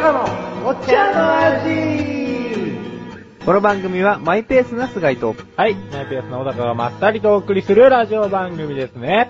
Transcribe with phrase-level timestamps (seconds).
[0.00, 0.24] の
[0.66, 2.10] お茶の味
[3.44, 5.74] この番組はマイペースな菅井と、はい。
[5.74, 9.28] マイペースな小高がまったりとお送りするラジオ番組ですね。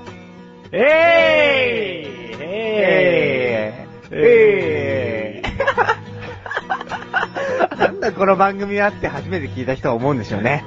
[0.73, 10.65] えーいえーいえーなんだこの番組はって初めて聞いた人は思うんでしょうね。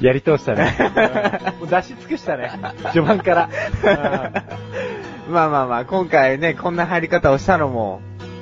[0.00, 0.76] やり通したね。
[1.68, 2.52] 出し尽くしたね。
[2.92, 3.48] 序盤から。
[5.28, 8.00] まあまあまあ、今回ね、こんな入り方をしたのも、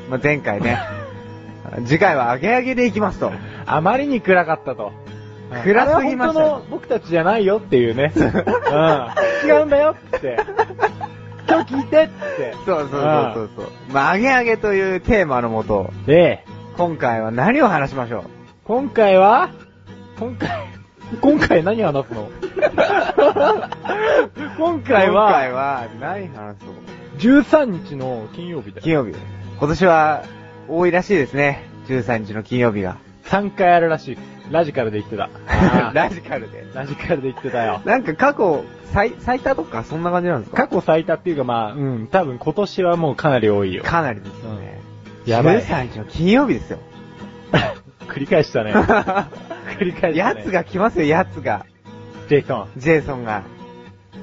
[0.08, 0.78] まあ、前回ね、
[1.84, 3.32] 次回は上げ上げでいきますと。
[3.66, 4.92] あまりに暗かったと。
[5.64, 8.12] 暗すぎましたあれは本当の僕たちじゃないよっていうね。
[8.16, 9.48] うん。
[9.48, 10.38] 違うんだよって。
[11.48, 12.52] 今日聞いてって。
[12.66, 13.66] そうそうそうそうそう。
[13.92, 16.44] まあ、上げ上げというテーマのもと、で、
[16.76, 18.22] 今回は何を話しましょう？
[18.64, 19.50] 今回は、
[20.18, 20.50] 今回、
[21.20, 22.28] 今回何話すの？
[24.58, 26.68] 今回は、今回は何話そう？
[27.18, 28.82] 13日の金曜日だよ。
[28.82, 29.12] 金曜日。
[29.58, 30.24] 今年は
[30.68, 31.64] 多いらしいですね。
[31.88, 32.98] 13日の金曜日が。
[33.24, 34.18] 3回あるらしい。
[34.50, 35.28] ラジカルで言ってた。
[35.92, 36.64] ラジカルで。
[36.74, 37.82] ラジカルで言ってたよ。
[37.84, 40.68] なんか過去、最、最多とかそんな感じなんですか？
[40.68, 43.82] 過去最多っていうかまあ、うん、多分今年はもうかなり多いよ。
[43.84, 44.80] かなりですよね。
[45.26, 45.60] やばい。
[45.60, 46.78] 13日の金曜日ですよ。
[48.08, 48.72] 繰り返したね。
[49.78, 50.36] 繰り返したね。
[50.36, 51.66] やつが来ますよ、やつが。
[52.28, 52.68] ジェイソン。
[52.78, 53.42] ジェイソンが。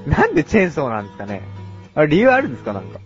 [0.08, 1.42] なんでチェーンソーなんですかね
[1.96, 3.00] あれ理由あるんですかなんか。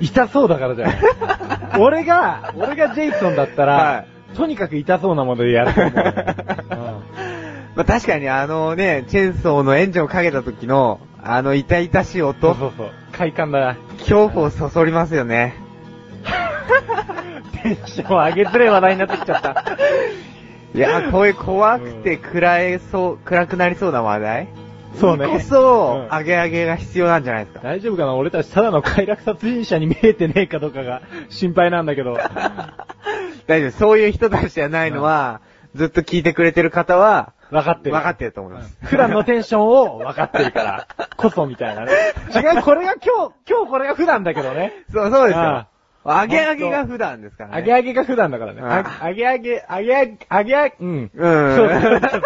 [0.00, 0.98] 痛そうだからじゃない
[1.78, 4.04] 俺が、俺がジェイソンだったら、は
[4.34, 6.02] とにかく痛そうなものでやると思うよ、
[7.76, 12.90] まあ、確かにあのね、チェーンソーのエンジンをかけた時の、あの痛々しい音、そうそう。
[13.12, 13.76] 快感だな。
[13.98, 15.54] 恐怖をそそりますよね。
[17.62, 19.64] テンション上げづれ話題になってきちゃった。
[20.74, 24.48] いや、こういう怖くて暗いそう、暗くなりそうな話題？
[24.98, 25.26] そうね。
[25.26, 27.60] こそ、うん上げ上げが必要なんじゃないですか。
[27.62, 28.14] 大丈夫かな？
[28.14, 32.16] 俺たちただの快楽殺人者に見えてねえかどうかが 心配なんだけど。
[33.46, 33.70] 大丈夫。
[33.70, 35.40] そういう人たちじゃないのは、
[35.74, 37.96] ずっと聞いてくれてる方は、分かってる。
[37.96, 38.78] 分かってると思います。
[38.84, 40.86] 普段のテンションを分かってるから、
[41.16, 41.92] こそみたいなね。
[42.34, 44.72] 違う、これが今日、今日これが普段だけどね。
[44.92, 45.66] そう、そうですよあ。
[46.04, 47.56] 上げ上げが普段ですからね。
[47.58, 48.62] 上げ上げが普段だからね。
[48.62, 51.10] あげ上げ、上げ上げ、上げ上げ、うん。
[51.12, 51.56] うん。
[51.56, 52.10] そうそうそうそう。
[52.10, 52.20] うん。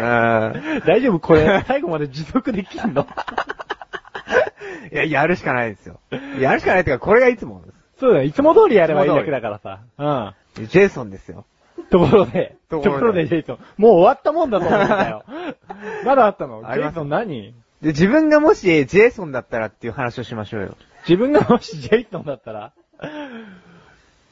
[0.00, 3.06] 大丈夫これ、最後まで持続できんの？
[4.92, 6.00] いや、やるしかないですよ。
[6.38, 7.74] やるしかないっていうか、これがいつもです。
[7.98, 8.24] そうだよ。
[8.24, 9.80] いつも通りやればいいだけだからさ。
[9.98, 10.66] うん。
[10.66, 11.44] ジェイソンですよ。
[11.90, 13.58] ところで、ところでジェイソン。
[13.76, 15.24] もう終わったもんだと思うんだよ。
[16.04, 16.62] まだあったの？
[16.62, 17.54] ジェイソン何？
[17.80, 20.76] で、自分がもしジェイソンだったらっていう話をしましょうよ。
[21.08, 22.72] 自分がもしジェイソンだったら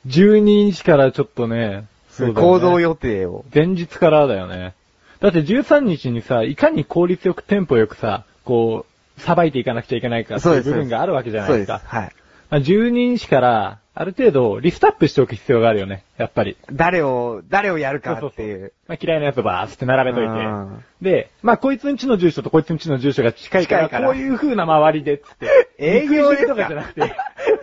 [0.07, 1.87] ?12 日からちょっとね、
[2.19, 3.45] ね行動予定を。
[3.55, 4.75] 前日からだよね。
[5.21, 8.87] だって13日にさ、いかに効率よくテンポよくさ、こ
[9.19, 11.79] う、さばいていかなくちゃいけないかっていう部分があるわけじゃないですか。
[11.79, 11.95] そうです。
[11.95, 12.13] はい。
[12.49, 16.57] まあ、12日から、ある程度、リストアップしておく必要があるよね、やっぱり。
[16.73, 18.73] 誰を、誰をやるかっていう。
[18.87, 21.11] まあ、嫌いなやつをバーって並べというんて。
[21.11, 25.49] で、まあ、こいつんちの住所とこいつんちの住所が近いから、からこういう風な周りで、つって。
[25.83, 27.15] 営業でとかじゃなくて、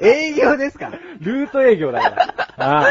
[0.01, 2.35] 営業ですかルート営業だから。
[2.57, 2.87] あ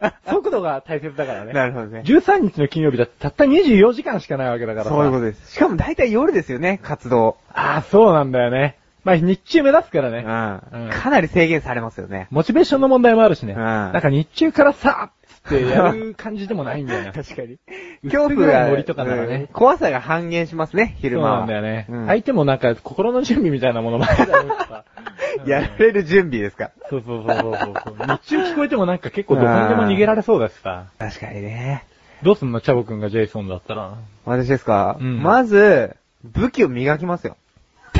[0.00, 1.52] あ 速度が大切だからね。
[1.52, 2.02] なるほどね。
[2.04, 4.90] 13日の金曜日だってたった24時間しかないわけだからさ。
[4.90, 5.54] そういうことです。
[5.54, 7.36] しかも大体夜ですよね、活動。
[7.54, 8.76] ああ、そうなんだよね。
[9.06, 10.24] まあ、日中目指すからね。
[10.72, 10.86] うん。
[10.86, 12.26] うんかなり制限されますよね。
[12.32, 13.52] モチベーションの問題もあるしね。
[13.52, 17.12] うんなんか日中からさーってやる感じでもないんだよね。
[17.14, 17.58] 確かに。
[18.02, 21.38] 恐恐怖が、怖がノリとかならねうん怖さが半減しますね、昼そう間は。
[21.38, 21.86] なんだよね。
[21.88, 24.84] うん相手もなんか心の準備みたいなものもあるだろうしさ。
[25.46, 26.72] やられる準備ですか。
[26.90, 27.96] そうそうそうそうそう。
[28.08, 30.86] 日中聞こえてもなんか結構どこにでも逃げられそうだしさ。
[30.98, 31.84] 確かにね。
[32.24, 33.92] どうすんのチャボくんがジェイソンだったら。
[34.24, 35.94] 私ですか、うんまず、
[36.24, 37.36] 武器を磨きますよ。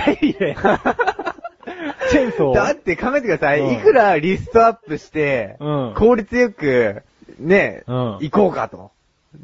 [0.07, 0.57] 手入れ。
[2.11, 2.55] チェーンソー。
[2.55, 3.61] だって考えてください。
[3.61, 7.03] うんいくらリストアップして、うん効率よく、
[7.39, 8.91] ね、うん行こうかと。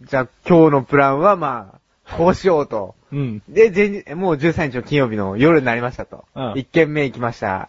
[0.05, 1.75] じゃあ今日のプランはま
[2.07, 2.95] あ、こうしようと。
[3.13, 3.43] うん。
[3.49, 6.25] で、前日、もう13日の金曜日の夜になりましたと。
[6.35, 7.69] うん一軒目行きました。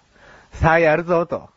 [0.54, 1.50] さあやるぞと。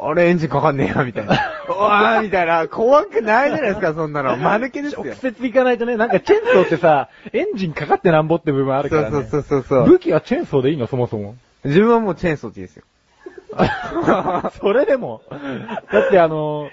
[0.00, 1.34] あれエンジンかかんねえよ、みたいな。
[1.68, 2.68] うわーみたいな。
[2.68, 4.36] 怖くないじゃないですか、そんなの。
[4.36, 5.02] 間抜けですよ。
[5.04, 9.10] 直接行かないとね、なんかチェーンソーってさ、エンジンかかってなんぼって部分あるからね。
[9.10, 9.86] そうそうそうそう。
[9.88, 11.36] 武器はチェーンソーでいいのそもそも。
[11.64, 12.84] 自分はもうチェーンソーっていいですよ。
[14.60, 15.22] それでも、
[15.92, 16.68] だってあの、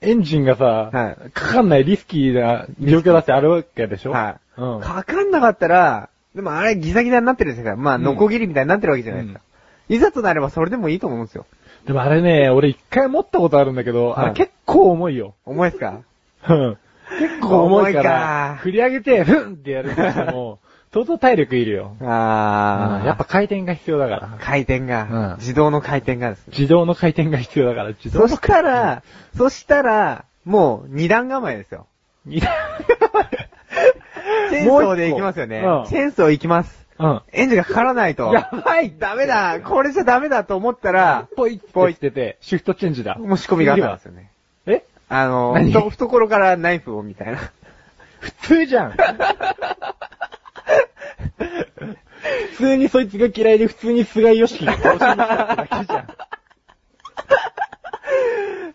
[0.00, 4.10] エンジンがさ、はいかかんないリスキーな状況だってあるわけでしょ？
[4.12, 4.60] はい。
[4.60, 4.80] うん。
[4.80, 9.40] かかんなかったら、でもあれギザギザになってるんですから、まあ、うんノコギリみたいになってるわけじゃないですか。
[9.94, 11.46] いざとなればそれでもいいと思うんですよ。
[11.86, 15.34] でもあれね、俺一回持ったことあるんだけど、はいあれ結構重いよ。
[15.44, 16.00] 重いですか？
[16.48, 16.78] うん
[17.18, 20.60] 結構重いか重いらか、振り上げて、ふんってやるとしても、
[20.94, 21.96] 相当体力いるよ。
[22.00, 23.00] あー。
[23.00, 24.36] うんやっぱ回転が必要だから。
[24.40, 26.54] 回転が、うん自動の回転がですね。
[26.56, 29.02] 自動の回転が必要だから、自動のそしたら、
[29.36, 31.86] そしたら、もう二段構えですよ。
[32.24, 32.50] 二段
[34.50, 35.58] チェーンソーで行きますよね。
[35.58, 36.81] うんチェーンソー行きます。
[37.02, 37.22] うん。
[37.32, 38.32] エンジンがかからないと。
[38.32, 43.16] やばいダメだこれじゃダメだと思ったら、ポイッポイってて、シフトチェンジだ。
[43.16, 44.30] もう仕込みがあったんですよね。
[44.66, 44.84] え？
[45.08, 45.72] あの、何？
[45.72, 47.38] ふと懐からナイフをみたいな。
[48.20, 48.92] 普通じゃん。
[52.52, 56.06] 普通にそいつが嫌いで普通に菅井良樹が殺しに来ただけじゃん。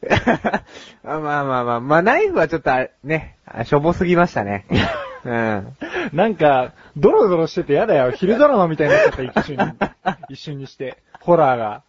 [1.08, 4.66] あまあまあまあ、まあナイフはちょっとあれ、ね、あしょぼすぎましたね。
[5.24, 5.78] うん。
[6.14, 8.12] なんか、ドロドロしてて嫌だよ。
[8.12, 9.74] 昼ドラマみたいになっちゃった、一瞬に。
[10.30, 10.98] 一瞬にして。
[11.20, 11.82] ホラーが。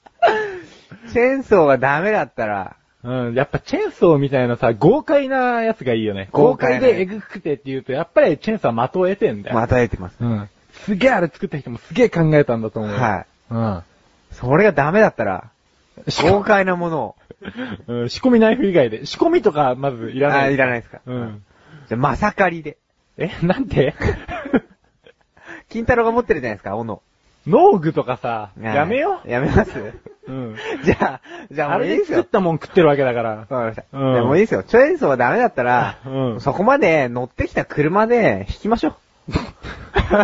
[1.13, 6.29] チェーンソーがダメだったら、うん、やっぱチェーンソーみたいなさ、豪快なやつがいいよね。
[6.33, 9.57] 豪豪快でエグくてって言うと、やっぱりチェーンソーは的を得てんだよ。
[9.57, 10.17] また得てます。
[10.21, 10.49] うん。
[10.73, 12.99] すげえあれ作った人もすげえ考えたんだと思うよ。
[12.99, 13.27] はい。
[13.51, 13.83] うん。
[14.33, 15.51] それがダメだったら、
[16.23, 17.15] 豪快なものを。
[17.87, 19.07] うん、仕込みナイフ以外で。
[19.07, 20.49] 仕込みとかまずいらない。
[20.49, 21.01] あいらないですか。
[21.07, 21.43] うん。
[21.89, 22.79] じゃあ、まさかりで。
[23.19, 23.95] え、なんて
[25.69, 27.03] 金太郎が持ってるじゃないですか、斧。
[27.47, 29.29] 農具とかさ、やめよう。
[29.31, 29.79] やめます？
[29.79, 29.93] う。
[30.29, 30.57] うん。
[30.85, 31.21] じゃあ、
[31.51, 32.19] じゃああれでもういいですよ。
[32.19, 33.31] 作ったもん食ってるわけだから。
[33.31, 33.85] わかりました。
[33.93, 34.63] うんでもいいですよ。
[34.63, 38.95] チェーンソーはダメだったら、うんそこまで乗ってきた車で引きましょう。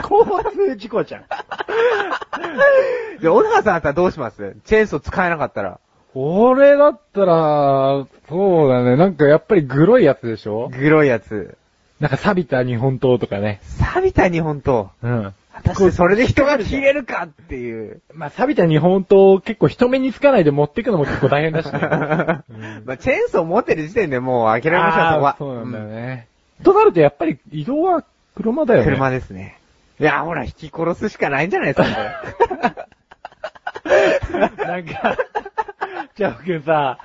[0.08, 0.24] 交
[0.68, 1.24] 通事故じゃん。
[3.20, 4.56] で、小川さんだったらどうします？
[4.64, 5.78] チェーンソー使えなかったら。
[6.14, 8.96] 俺だったら、そうだね。
[8.96, 10.68] なんかやっぱりグロいやつでしょ？
[10.68, 11.56] グロいやつ。
[12.04, 13.62] なんか錆びた日本刀とかね。
[13.78, 14.90] 錆びた日本刀？
[15.02, 15.34] うん。
[15.54, 18.02] 果たしてそれで人が切れるかっていう。
[18.12, 21.78] まあ、錆びた日本刀を結構人目につかないで持っていくのも結構大変だしね。
[22.84, 25.36] まあ、チェーンソー持ってる時点でもう諦めましょう、そこは。
[25.38, 26.28] そうなんだよね。
[26.62, 28.04] となるとやっぱり移動は
[28.36, 28.84] 車だよね。
[28.84, 29.58] 車ですね。
[29.98, 32.86] いや、ほら、引き殺すしかないんじゃないですか、
[34.66, 35.16] なんか、
[36.16, 36.98] じゃあ僕さ、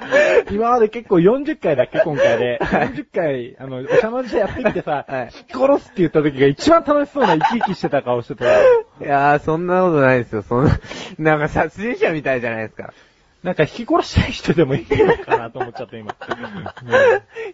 [0.51, 2.59] 今まで結構40回だっけ今回で。
[2.61, 8.59] 40回、あの、おしゃまじでやってきてさ、 はい引き殺すって言った時が一番楽しそうな生き生きしてた顔してたよ。
[9.01, 10.43] いやー、そんなことないですよ。
[10.43, 10.79] そんな、
[11.17, 12.93] なんか殺人者みたいじゃないですか。
[13.41, 16.11] なんか引き殺したい人でもいいのかなと思っちゃった今。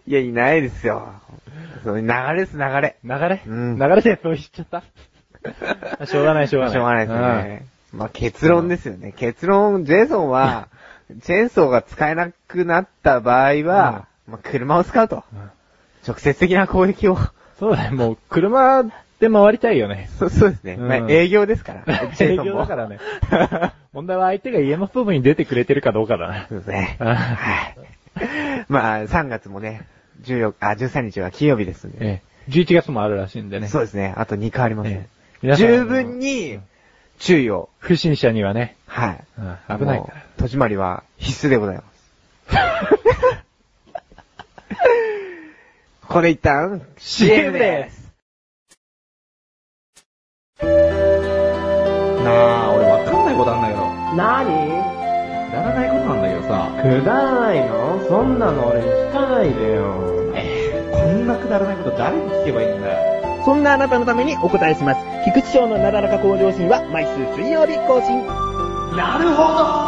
[0.06, 1.08] いや、いないですよ。
[1.84, 2.96] そ流れです、流れ。
[3.02, 4.66] 流れ、うん流れでそう言っちゃっ
[5.98, 6.06] た？
[6.06, 6.74] しょうがないしょうがない。
[6.74, 7.66] しょうがないですね。
[7.94, 9.14] まあ、結論ですよね。
[9.16, 10.68] 結論、ジェイソンは、
[11.22, 15.24] チェーンソーが使えなくなった場合は、まあ、車を使うと。
[15.32, 15.50] うん
[16.06, 17.18] 直接的な攻撃を。
[17.58, 18.84] そうだよ、もう車
[19.18, 20.08] で回りたいよね。
[20.18, 20.74] そそうですね。
[20.74, 21.82] うんまあ、営業ですから。
[22.20, 22.98] 営業だからね。
[23.92, 26.46] 問題は相手が家の外に出てくれてるかどうかだな。
[26.48, 26.96] そうですね。
[27.00, 27.76] うんはい。
[28.68, 29.82] まあ、3月もね、
[30.22, 31.98] 14、あ、13日は金曜日ですんで。
[32.00, 32.50] ええ。
[32.50, 33.66] 11月もあるらしいんでね。
[33.68, 34.14] そうですね。
[34.16, 35.16] あと2回ありますねえ。
[35.42, 36.60] 皆さん十分に
[37.18, 37.68] 注意を。
[37.78, 39.24] 不審者にはね、はい。
[39.38, 39.42] う
[39.74, 40.14] ん危ないから。
[40.38, 41.86] 戸締まりは必須でございます。
[46.08, 48.06] これ一旦 CM です。
[50.62, 50.68] な
[52.66, 53.80] あ、俺わかんないことあんだけど。
[54.16, 54.50] なに
[55.50, 56.70] くだらないことなんだけどさ。
[56.82, 58.00] くだらないの？
[58.08, 59.94] そんなの俺に聞かないでよ。
[60.92, 62.98] こんなくだらないこと誰に聞けばいいんだよ。
[63.46, 65.00] そんなあなたのためにお答えします。
[65.24, 68.26] 菊池賞のなだらか向上心は毎週水曜日更新。
[68.96, 69.86] なるほど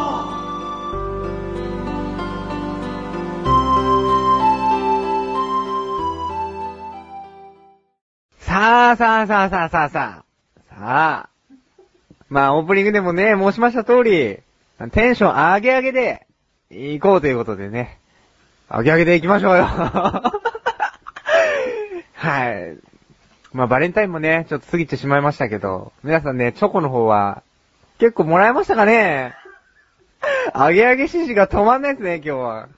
[8.39, 10.25] さあさあさあさあさあさあ。
[10.71, 11.29] さあ。
[12.29, 14.39] まあ、オープニングでもね、申しました通り、
[14.93, 16.29] テンション上げ上げで、
[16.71, 17.99] 行こうということでね。
[18.71, 19.65] 上げ上げで行きましょうよ。
[22.15, 22.88] はい。
[23.53, 27.43] まあ、バレンタインもね、ちょっと過ぎてしまいましたけど、皆さんね、チョコの方は、
[27.99, 29.35] 結構もらえましたかね？
[30.55, 32.69] 上げ上げ指示が止まんないですね、今日は。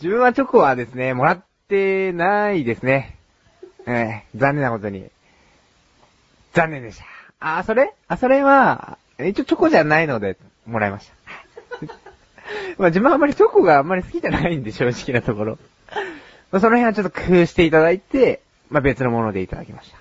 [0.00, 3.16] 自分はチョコはですね、もらってないですね。
[3.86, 5.10] ええ残念なことに。
[6.52, 7.04] 残念でした。
[7.40, 7.92] あ、それ？
[8.06, 11.10] あ、それは、一応チョコじゃないので、もらいまし
[11.80, 11.86] た。
[12.78, 15.58] まあ自分はあんまりチョコがあんまり好きじゃないんで、正直なところ。
[16.52, 19.98] まあその辺はちょっと工夫していただいて、まあ別のものでいただきました。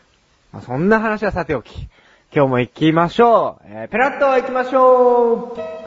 [0.53, 1.88] まあそんな話はさておき。
[2.36, 3.67] 今日も行きましょう。
[3.67, 5.38] えー、ペラッと行きましょう。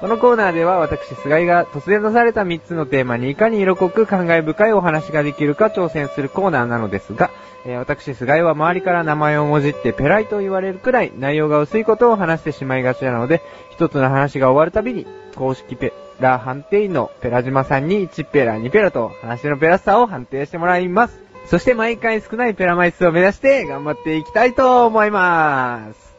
[0.00, 7.30] このコーナーでは私、菅井が突然出された3つのテーマにいかに色濃く感慨深いお話ができるか挑戦するコーナーなのですが、
[7.66, 15.06] えー私、菅井は周りから名前をもじってペライと言われるくらい内容が薄いことを話してしまいがちなので、一つの話が終わるたびに、
[15.36, 21.29] 公式ペラ判定員のペラ島さんに1ペラ2ペラと話のペラさを判定してもらいます。
[21.46, 26.16] そして毎回少ないペラ枚数を目指して頑張っていきたいと思います。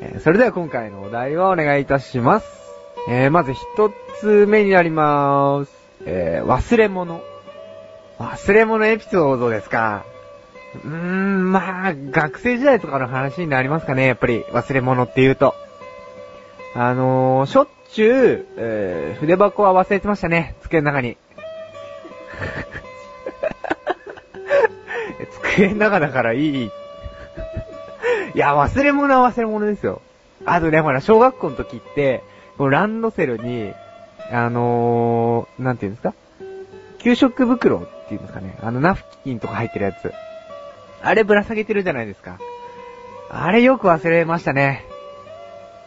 [0.00, 2.46] えーそれでは今回のお題をお願いいたします。
[3.08, 3.60] えーまず一
[4.20, 5.72] つ目になります。
[6.06, 7.20] えー忘れ物。
[8.18, 10.04] 忘れ物エピソードですか。
[10.84, 15.54] うーん、まあ、学生時代とかの話になりますかね、やっぱり忘れ物って言うと。
[16.74, 21.16] あのー、しょっちゅう、えー筆箱は忘れてましたね、机の中に。
[25.26, 26.70] 机の中だからいい。
[28.34, 30.00] いや、忘れ物は忘れ物ですよ。
[30.46, 32.22] あとね、ほら、小学校の時って、
[32.56, 33.72] このランドセルに、
[34.30, 36.14] あのー、なんていうんですか？
[36.98, 38.56] 給食袋っていうんですかね？
[38.62, 40.12] あの、ナフキンとか入ってるやつ。
[41.02, 42.38] あれぶら下げてるじゃないですか。
[43.30, 44.84] あれよく忘れましたね。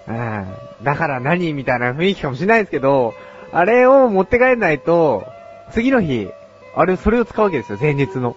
[0.07, 0.45] うん。
[0.83, 3.13] だから何みたいな雰囲気かもしれないですけど、
[3.51, 5.25] あれを持って帰らないと、
[5.71, 6.29] 次の日、
[6.75, 8.35] あれ、それを使うわけですよ、前日の。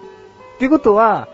[0.57, 1.29] ってことは、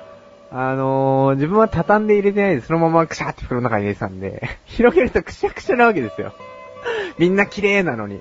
[0.51, 6.35] あのー、自分は畳んで入れてないで、そのままクシャーって袋の中に入れてたんで、 広げるとクシャクシャなわけですよ。
[7.19, 8.21] みんな綺麗なのに。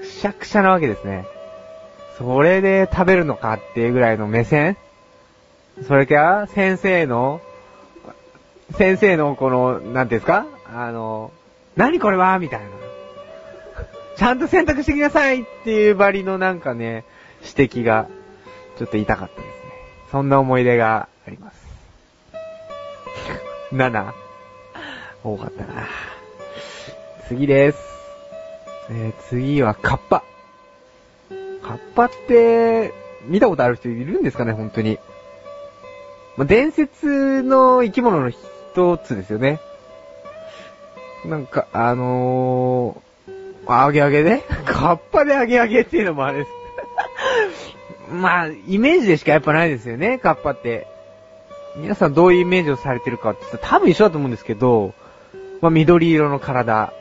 [0.00, 1.24] くしゃくしゃなわけですね。
[2.18, 4.76] それで食べるのかっていうぐらいの目線
[5.86, 7.40] それか、先生の、
[8.76, 10.44] 先生のこの、なんていうんですか？
[10.74, 11.30] あの、
[11.76, 12.38] 何これは？
[12.38, 12.66] みたいな。
[14.16, 17.04] ちゃんと選択してきなさいっていうバリのなんかね、
[17.56, 18.08] 指摘が、
[18.78, 19.67] ちょっと痛かったですね。
[20.10, 21.66] そんな思い出があります。
[23.72, 24.12] 7?
[25.24, 25.86] 多かったな。
[27.28, 27.78] 次です。
[28.90, 30.24] えー、次はカッパ。
[31.62, 32.92] カッパって、
[33.26, 34.98] 見たことある人いるんですかね、本当に。
[36.38, 39.60] まあ、伝説の生き物の一つですよね。
[41.26, 46.57] なんか、あのー、あげあげで カッパであげあげっていうのもあれです。
[48.10, 50.86] まあ、イメージでしかやっぱないですよね、カッパって。
[51.76, 54.94] 皆さんどういうイメージをされてるかって言ったら多分一緒だと思うんですけど、
[55.60, 56.92] まあ、緑色の体。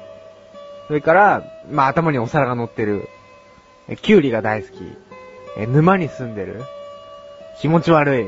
[0.87, 3.09] それから、まあ、頭にお皿が乗ってる。
[3.89, 4.79] えキュウリが大好き。
[5.57, 6.63] え沼に住んでる。
[7.59, 8.25] 気持ち悪い。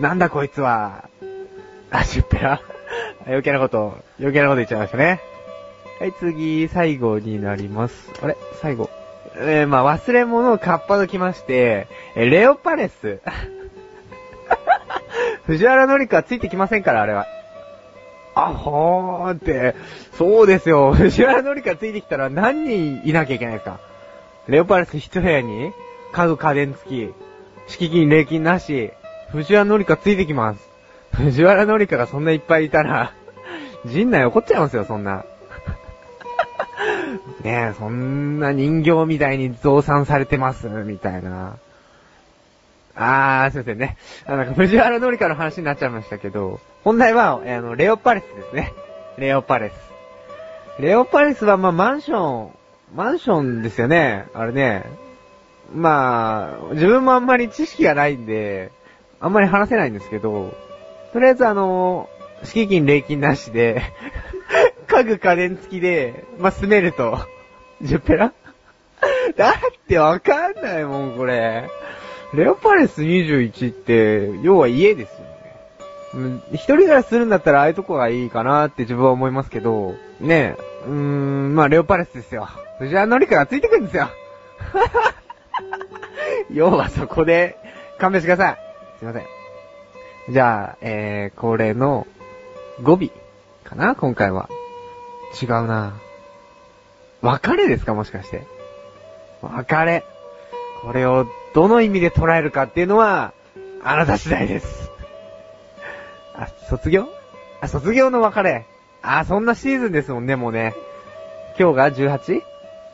[0.00, 1.08] なんだこいつは。
[1.90, 2.60] あ、しっぺら。
[3.26, 5.20] 余計なこと、余計なこと言っちゃいましたね。
[6.00, 8.10] はい、次、最後になります。
[8.22, 8.36] あれ？
[8.60, 8.90] 最後。
[9.38, 13.20] えー、まあ、忘れ物をカッパときまして、えーレオパレス。
[15.46, 17.26] 藤原紀香ついてきませんから、あれは。
[18.34, 19.74] あほーって、
[20.12, 20.92] そうですよ。
[20.92, 23.78] 藤原紀香ついてきたら何人いなきゃいけないですか？
[24.48, 25.72] レオパレス一部屋に、
[26.12, 27.14] 家具家電付き、
[27.68, 28.90] 敷金礼金なし、
[29.32, 30.68] 藤原紀香ついてきます。
[31.12, 33.12] 藤原紀香がそんないっぱいいたら、
[33.84, 35.24] 陣内怒っちゃいますよ、そんな。
[37.42, 41.56] ねえ、そんな人形みたいに増産されてます、みたいな。
[42.94, 43.96] あー、すいませんね。
[44.26, 48.72] あなんか藤原紀香の話になっちゃいましたけど、本題は、あの、レオパレスですね。
[49.18, 50.82] レオパレス。
[50.82, 52.50] レオパレスは、まあ、マンション、
[52.94, 54.26] マンションですよね。
[54.34, 54.84] あれね。
[55.74, 58.70] まあ、自分もあんまり知識がないんで、
[59.20, 60.54] あんまり話せないんですけど、
[61.12, 62.08] とりあえずあの、
[62.44, 63.82] 敷金礼金なしで、
[64.86, 67.18] 家具家電付きで、まあ、住めると。
[67.82, 68.32] 10ペラ？
[69.36, 69.54] だっ
[69.86, 71.68] てわかんないもん、これ。
[72.34, 76.40] レオパレス21って、要は家ですよね。
[76.52, 82.48] 一人暮らしするんだったらああいうとこがいいかなって自分は思いますけど、ねえ、うーん、まあレオパレスですよ。
[82.78, 84.08] 藤原紀香がついてくるんですよ。
[86.50, 87.58] 要はそこで、
[87.98, 88.58] 勘弁してください。
[88.98, 89.22] すいません。
[90.30, 92.06] じゃあ、えー、これの
[92.82, 93.10] 語尾
[93.64, 94.48] かな今回は。
[95.40, 96.00] 違うな
[97.22, 98.46] 別れですかもしかして。
[99.42, 100.04] 別れ。
[100.82, 103.32] これをどの意味で捉えるかっていうのは、
[103.82, 104.90] あなた次第です。
[106.34, 107.08] あ、卒業？
[107.60, 108.66] あ、卒業の別れ。
[109.02, 110.74] あ、そんなシーズンですもんね、もうね。
[111.58, 112.42] 今日が 18?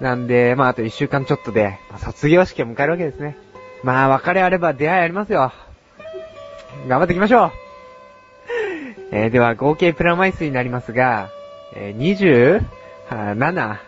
[0.00, 3.36] なんで、まああと1週間ちょっとで、まあ卒業式を迎えるわけですね。
[3.82, 5.52] まあ別れあれば出会いありますよ。
[6.88, 7.52] 頑張っていきましょう。
[9.10, 11.30] えー、では合計プラマイ数になりますが、
[11.74, 12.62] えー、
[13.10, 13.78] 27?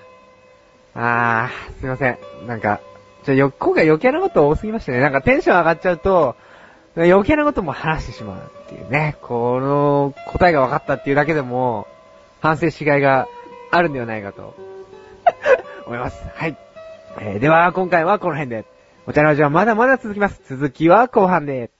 [0.95, 2.19] あー、すいません。
[2.47, 2.81] なんか、
[3.25, 5.01] じゃよ、今回余計なこと多すぎましたね。
[5.01, 6.37] なんかテンション上がっちゃうと、
[6.97, 9.17] 余計なことも話してしまうっていうね。
[9.23, 11.89] この答えが分かったっていうだけでも、
[12.41, 13.27] 反省しがいが
[13.71, 14.55] あるんではないかと、
[15.87, 16.25] 思います。
[16.35, 16.57] はい。
[17.21, 18.65] えー、では、今回はこの辺で。
[19.07, 20.41] お茶の味はまだまだ続きます。
[20.49, 21.74] 続きは後半で。